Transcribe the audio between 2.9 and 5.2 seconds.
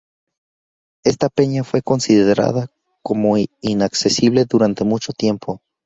como inaccesible durante mucho